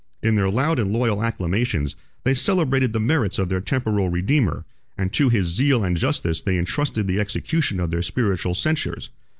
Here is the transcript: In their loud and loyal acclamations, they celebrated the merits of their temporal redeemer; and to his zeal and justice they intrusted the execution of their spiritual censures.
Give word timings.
In 0.23 0.33
their 0.35 0.49
loud 0.49 0.79
and 0.79 0.89
loyal 0.91 1.21
acclamations, 1.21 1.95
they 2.23 2.33
celebrated 2.33 2.91
the 2.91 2.99
merits 2.99 3.37
of 3.37 3.49
their 3.49 3.61
temporal 3.61 4.09
redeemer; 4.09 4.65
and 4.97 5.13
to 5.13 5.29
his 5.29 5.45
zeal 5.45 5.83
and 5.83 5.95
justice 5.95 6.41
they 6.41 6.57
intrusted 6.57 7.05
the 7.05 7.19
execution 7.19 7.79
of 7.79 7.91
their 7.91 8.01
spiritual 8.01 8.55
censures. 8.55 9.11